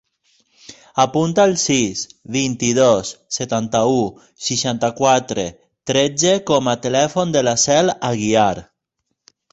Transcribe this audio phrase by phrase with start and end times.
[1.01, 2.01] Apunta el sis,
[2.37, 4.01] vint-i-dos, setanta-u,
[4.47, 5.45] seixanta-quatre,
[5.93, 8.51] tretze com a telèfon de la Cel Aguiar.